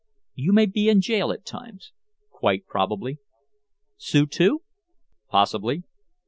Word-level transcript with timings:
"You 0.33 0.51
may 0.51 0.65
be 0.65 0.89
in 0.89 0.99
jail 1.01 1.31
at 1.31 1.45
times." 1.45 1.91
"Quite 2.31 2.65
probably." 2.65 3.19
"Sue 3.97 4.25
too?" 4.25 4.63
"Possibly." 5.29 5.83